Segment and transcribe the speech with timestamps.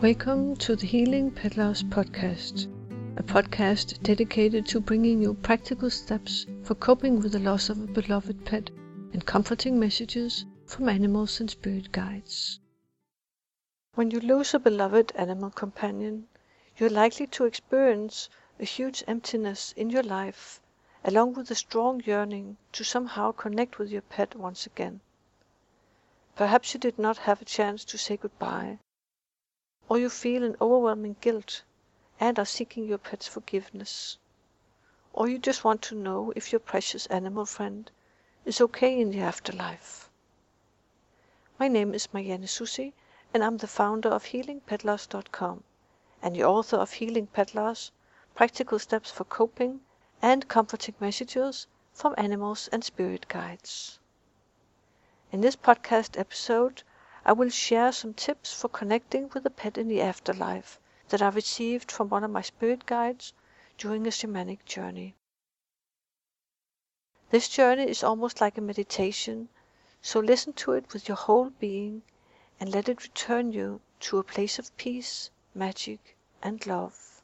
[0.00, 2.66] Welcome to the Healing Pet Loss Podcast,
[3.16, 7.86] a podcast dedicated to bringing you practical steps for coping with the loss of a
[7.86, 8.70] beloved pet
[9.12, 12.58] and comforting messages from animals and spirit guides.
[13.94, 16.26] When you lose a beloved animal companion,
[16.76, 20.60] you're likely to experience a huge emptiness in your life,
[21.04, 25.00] along with a strong yearning to somehow connect with your pet once again.
[26.34, 28.80] Perhaps you did not have a chance to say goodbye
[29.88, 31.62] or you feel an overwhelming guilt
[32.18, 34.18] and are seeking your pet's forgiveness.
[35.12, 37.90] Or you just want to know if your precious animal friend
[38.44, 40.08] is okay in the afterlife.
[41.58, 42.94] My name is Marianne Soucy,
[43.32, 45.64] and I'm the founder of HealingPetLoss.com
[46.22, 47.90] and the author of Healing Pet Loss
[48.34, 49.80] Practical Steps for Coping
[50.22, 53.98] and Comforting Messages from Animals and Spirit Guides.
[55.30, 56.82] In this podcast episode,
[57.26, 60.78] I will share some tips for connecting with a pet in the afterlife
[61.08, 63.32] that I received from one of my spirit guides
[63.78, 65.14] during a shamanic journey.
[67.30, 69.48] This journey is almost like a meditation,
[70.02, 72.02] so listen to it with your whole being
[72.60, 77.22] and let it return you to a place of peace, magic, and love.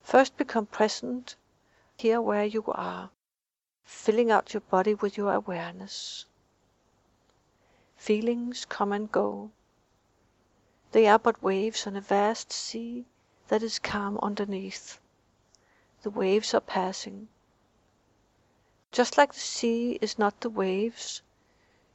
[0.00, 1.34] First become present
[1.96, 3.10] here where you are,
[3.84, 6.26] filling out your body with your awareness.
[8.06, 9.50] Feelings come and go.
[10.92, 13.04] They are but waves on a vast sea
[13.48, 15.00] that is calm underneath.
[16.02, 17.26] The waves are passing.
[18.92, 21.22] Just like the sea is not the waves,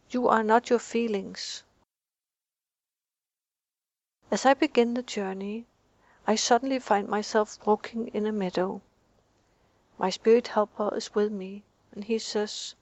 [0.10, 1.64] you are not your feelings.
[4.30, 5.66] As I begin the journey,
[6.28, 8.82] I suddenly find myself walking in a meadow.
[9.98, 12.76] My spirit helper is with me, and he says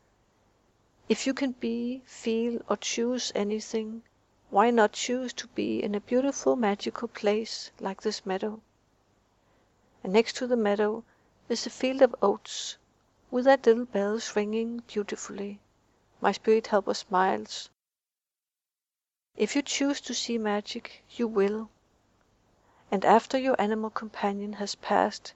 [1.09, 4.03] if you can be, feel, or choose anything,
[4.51, 8.61] why not choose to be in a beautiful magical place like this meadow?
[10.03, 11.03] And next to the meadow
[11.49, 12.77] is a field of oats,
[13.31, 15.59] with their little bells ringing beautifully.
[16.21, 17.71] My spirit helper smiles.
[19.35, 21.71] If you choose to see magic, you will.
[22.91, 25.33] And after your animal companion has passed,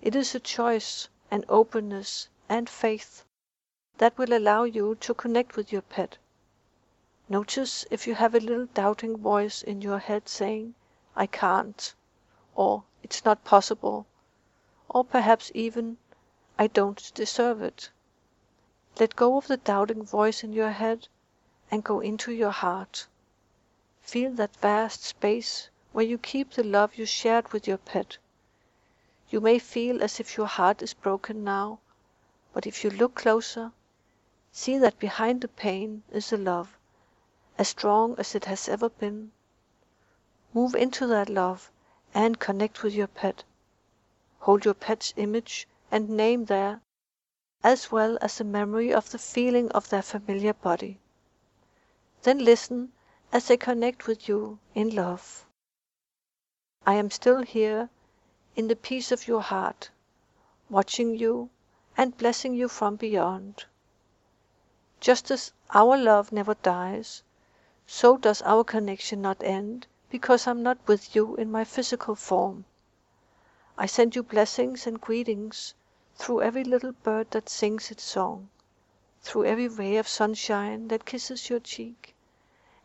[0.00, 3.26] it is a choice, and openness, and faith
[4.02, 6.18] that will allow you to connect with your pet.
[7.28, 10.74] Notice if you have a little doubting voice in your head saying,
[11.14, 11.94] I can't,
[12.56, 14.06] or it's not possible,
[14.88, 15.98] or perhaps even,
[16.58, 17.90] I don't deserve it.
[18.98, 21.06] Let go of the doubting voice in your head
[21.70, 23.06] and go into your heart.
[24.00, 28.18] Feel that vast space where you keep the love you shared with your pet.
[29.30, 31.78] You may feel as if your heart is broken now,
[32.52, 33.70] but if you look closer
[34.54, 36.76] See that behind the pain is a love,
[37.56, 39.32] as strong as it has ever been.
[40.52, 41.70] Move into that love
[42.12, 43.44] and connect with your pet.
[44.40, 46.82] Hold your pet's image and name there,
[47.64, 51.00] as well as the memory of the feeling of their familiar body.
[52.22, 52.92] Then listen
[53.32, 55.46] as they connect with you in love.
[56.84, 57.88] I am still here
[58.54, 59.88] in the peace of your heart,
[60.68, 61.48] watching you
[61.96, 63.64] and blessing you from beyond.
[65.02, 67.24] Just as our love never dies,
[67.88, 72.66] so does our connection not end because I'm not with you in my physical form.
[73.76, 75.74] I send you blessings and greetings
[76.14, 78.50] through every little bird that sings its song,
[79.22, 82.14] through every ray of sunshine that kisses your cheek,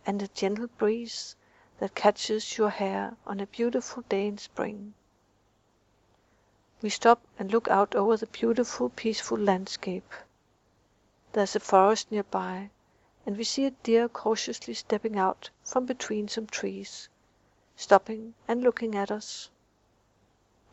[0.03, 1.35] and the gentle breeze
[1.78, 4.95] that catches your hair on a beautiful day in spring.
[6.81, 10.11] We stop and look out over the beautiful, peaceful landscape.
[11.38, 12.72] There's a forest near by,
[13.24, 17.09] and we see a deer cautiously stepping out from between some trees,
[17.75, 19.52] stopping and looking at us.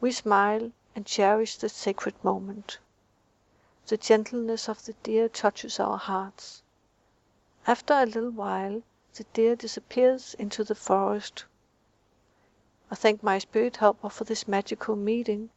[0.01, 2.79] We smile and cherish the sacred moment.
[3.89, 6.63] The gentleness of the deer touches our hearts.
[7.67, 11.45] After a little while the deer disappears into the forest.
[12.91, 15.51] I thank my spirit helper for this magical meeting,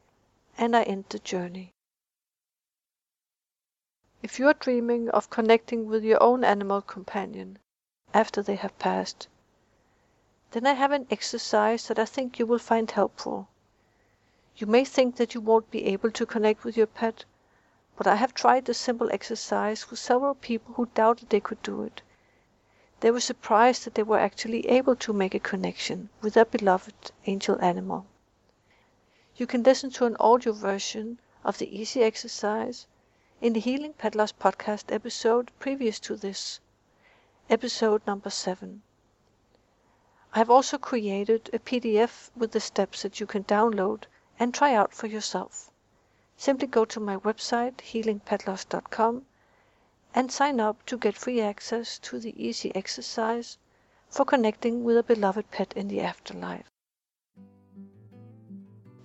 [0.58, 1.72] and I end the journey.
[4.24, 7.60] If you are dreaming of connecting with your own animal companion
[8.16, 9.28] after they have passed,
[10.50, 13.48] then I have an exercise that I think you will find helpful.
[14.56, 17.26] You may think that you won't be able to connect with your pet,
[17.96, 21.84] but I have tried this simple exercise with several people who doubted they could do
[21.84, 22.02] it.
[23.02, 27.12] They were surprised that they were actually able to make a connection with their beloved
[27.28, 28.08] angel animal.
[29.36, 32.88] You can listen to an audio version of the easy exercise
[33.40, 36.60] in the Healing Pet Loss podcast episode previous to this,
[37.52, 38.82] episode number seven.
[40.34, 44.06] I've also created a PDF with the steps that you can download
[44.40, 45.70] and try out for yourself.
[46.36, 49.26] Simply go to my website healingpetloss.com
[50.16, 53.60] and sign up to get free access to the easy exercise
[54.10, 56.66] for connecting with a beloved pet in the afterlife.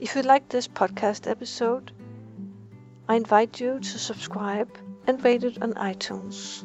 [0.00, 1.92] If you like this podcast episode,
[3.08, 4.70] I invite you to subscribe
[5.06, 6.64] and rate it on iTunes.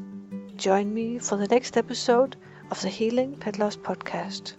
[0.56, 2.36] Join me for the next episode
[2.72, 4.54] of the Healing Pet Loss Podcast.